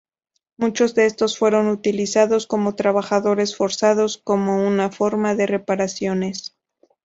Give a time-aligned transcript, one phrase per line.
[0.57, 6.57] Muchos de estos fueron utilizados como trabajadores forzados, como una forma de "reparaciones".